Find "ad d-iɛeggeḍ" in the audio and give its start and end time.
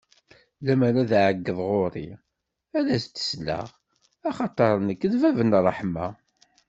1.01-1.59